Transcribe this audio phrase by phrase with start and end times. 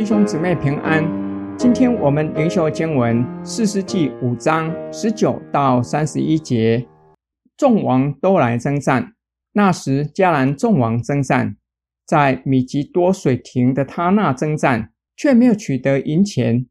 [0.00, 1.04] 弟兄姊妹平安。
[1.58, 6.88] 今天我们灵修经文四世纪五章十九到三十一节。
[7.58, 9.12] 众王都来征战。
[9.52, 11.54] 那时迦南众王征战，
[12.06, 16.64] 在米吉多水亭的他那征战，却没有取得赢钱。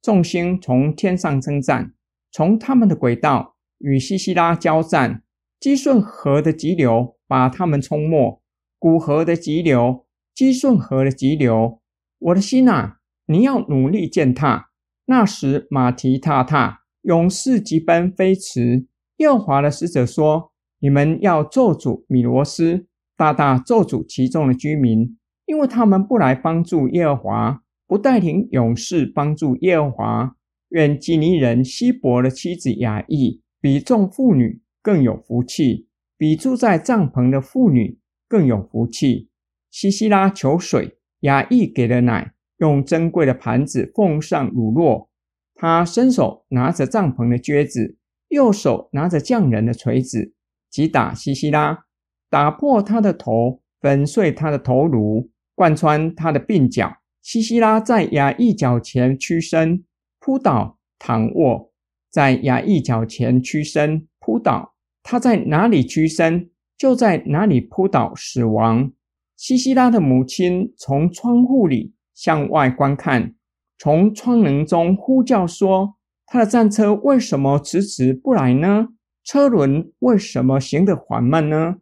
[0.00, 1.92] 众星从天上征战，
[2.30, 5.24] 从他们的轨道与西西拉交战。
[5.58, 8.40] 基顺河的急流把他们冲没，
[8.78, 11.80] 古河的急流，基顺河的急流。
[12.26, 14.70] 我的心啊，你要努力践踏。
[15.04, 18.88] 那时马蹄踏踏，勇士急奔飞驰。
[19.18, 20.50] 耶和华的使者说
[20.80, 30.36] ：“你们要咒诅米罗斯，大大咒诅其中的居民，因为他们不来帮助耶和华，不带领勇士帮助耶和华。
[30.70, 35.86] 愿基尼人希伯的妻子雅意比众妇女更有福气，
[36.18, 39.28] 比住在帐篷的妇女更有福气。
[39.70, 45.08] 西西拉求水。”雅亿给了奶，用珍贵的盘子奉上乳酪。
[45.54, 47.96] 他伸手拿着帐篷的橛子，
[48.28, 50.34] 右手拿着匠人的锤子，
[50.70, 51.84] 击打西西拉，
[52.28, 56.98] 打破他的头，粉碎他的头颅，贯穿他的鬓角。
[57.22, 59.82] 西西拉在雅亿脚前屈身，
[60.20, 61.72] 扑倒，躺卧，
[62.10, 64.74] 在雅亿脚前屈身，扑倒。
[65.02, 68.92] 他在哪里屈身，就在哪里扑倒，死亡。
[69.36, 73.34] 西西拉的母亲从窗户里向外观看，
[73.78, 78.88] 从窗棱中呼叫说：“他的战车为什么迟迟不来呢？
[79.22, 81.76] 车轮为什么行得缓慢呢？”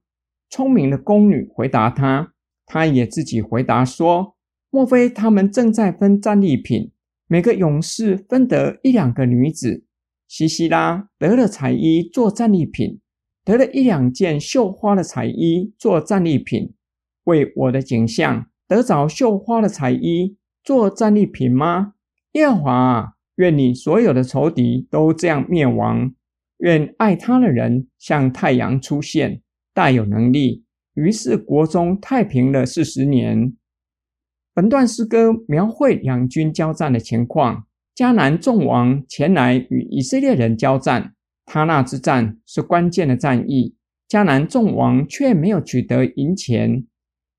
[0.51, 2.33] 聪明的宫女回答他，
[2.67, 4.35] 他也自己回答说
[4.71, 6.91] ：“莫非他们正在分战利品？
[7.29, 9.85] 每个勇士分得一两个女子。
[10.27, 13.01] 西西拉得了彩衣做战利品，
[13.45, 16.75] 得了一两件绣花的彩衣做战利品。”
[17.25, 21.95] 为我的景象得着绣花的彩衣做战利品吗？
[22.33, 26.15] 耶和华啊，愿你所有的仇敌都这样灭亡。
[26.59, 30.65] 愿爱他的人像太阳出现，大有能力。
[30.95, 33.53] 于是国中太平了四十年。
[34.55, 37.67] 本段诗歌描绘两军交战的情况。
[37.95, 43.77] 迦南众王前来与以色列人交战，他那之战是关键的战役。
[44.09, 46.87] 迦南众王却没有取得赢钱。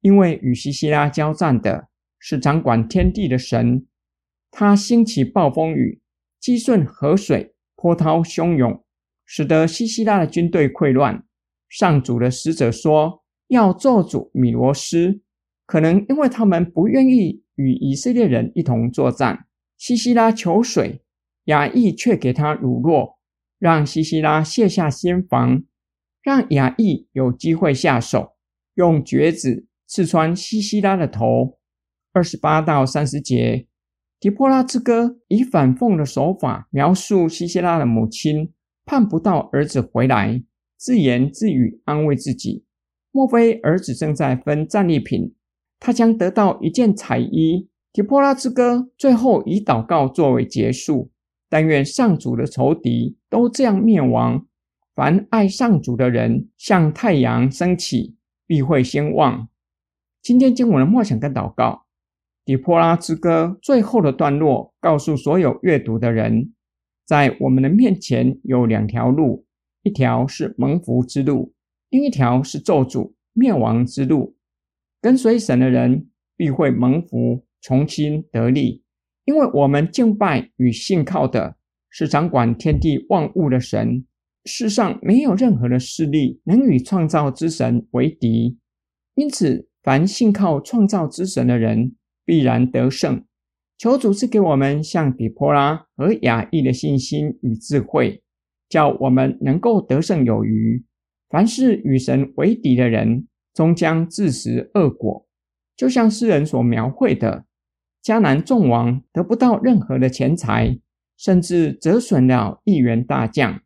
[0.06, 1.88] 因为与西西拉交战的
[2.20, 3.88] 是掌管天地的神，
[4.52, 6.00] 他兴起暴风雨，
[6.40, 8.84] 激顺河水，波涛汹涌，
[9.26, 11.26] 使得西西拉的军队溃乱。
[11.68, 15.22] 上主的使者说要做主米罗斯，
[15.66, 19.48] 可能因为他们不愿意与以色列人一同作战。
[19.76, 21.02] 西西拉求水，
[21.46, 23.16] 雅亿却给他乳酪，
[23.58, 25.64] 让西西拉卸下心防，
[26.22, 28.36] 让雅亿有机会下手，
[28.76, 29.66] 用橛子。
[29.88, 31.58] 刺穿西西拉的头，
[32.14, 33.68] 二十八到三十节。
[34.20, 38.52] 狄波拉之歌以反讽的手法描述西西拉的母亲
[38.86, 40.42] 盼不到儿子回来，
[40.78, 42.64] 自言自语安慰自己：
[43.12, 45.36] 莫非儿子正在分战利品？
[45.80, 47.70] 他将得到一件彩衣。
[47.92, 51.12] 狄波拉之歌最后以祷告作为结束：
[51.50, 54.48] 但愿上主的仇敌都这样灭亡。
[54.96, 58.16] 凡爱上主的人，像太阳升起，
[58.48, 59.50] 必会兴旺。
[60.26, 61.86] 今天经文的默想跟祷告，
[62.44, 66.52] 底波拉之歌最后的段落，告诉所有阅读的人，
[67.06, 69.46] 在我们的面前有两条路，
[69.84, 71.54] 一条是蒙福之路，
[71.92, 74.36] 另一条是咒诅灭亡之路。
[75.00, 78.84] 跟随神的人必会蒙福，重新得力，
[79.26, 81.56] 因为我们敬拜与信靠的
[81.92, 84.04] 是掌管天地万物的神，
[84.46, 88.58] 世上没有任何的势力能与创造之神为敌，
[89.14, 89.70] 因此。
[89.86, 91.94] 凡信靠创造之神的人，
[92.26, 93.24] 必然得胜。
[93.78, 98.24] 求主赐给我们像底波拉和雅亿的信心与智慧，
[98.68, 100.84] 叫我们能够得胜有余。
[101.30, 105.28] 凡是与神为敌的人，终将自食恶果。
[105.78, 107.46] 就像诗人所描绘的，
[108.04, 110.80] 迦南众王得不到任何的钱财，
[111.16, 113.62] 甚至折损了一员大将。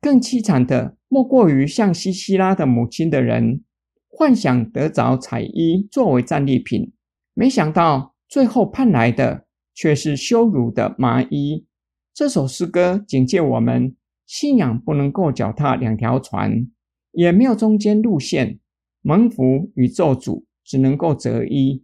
[0.00, 3.64] 更凄惨的，莫过于像西西拉的母亲的人。
[4.16, 6.92] 幻想得着彩衣作为战利品，
[7.34, 9.44] 没想到最后盼来的
[9.74, 11.66] 却是羞辱的麻衣。
[12.14, 16.68] 这首诗歌警戒我们：信仰不能够脚踏两条船，
[17.10, 18.60] 也没有中间路线。
[19.02, 21.82] 蒙福与咒诅只能够择一。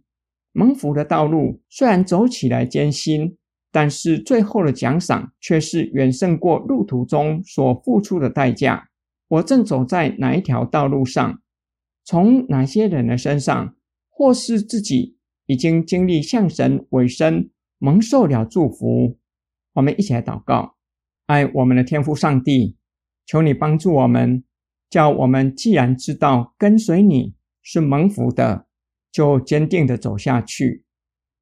[0.53, 3.35] 蒙福的道路虽然走起来艰辛，
[3.73, 8.87] 但是最后的奖赏却是远胜过路途中所付出的代价。
[9.27, 11.41] 我正走在哪一条道路上？
[12.03, 13.75] 从哪些人的身上，
[14.09, 19.17] 或是自己已经经历向神委身蒙受了祝福。
[19.73, 20.75] 我们一起来祷告：
[21.27, 22.77] 爱我们的天父上帝，
[23.25, 24.43] 求你帮助我们，
[24.89, 28.67] 叫我们既然知道跟随你是蒙福的，
[29.11, 30.83] 就坚定的走下去，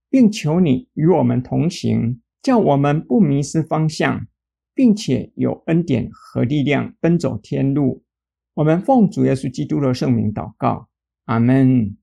[0.10, 4.28] 并求你与我们同行，叫我们不迷失方向，
[4.76, 8.04] 并且有恩典和力量奔走天路。
[8.56, 10.88] 我们奉主耶稣基督的圣名祷告，
[11.26, 11.96] 阿门。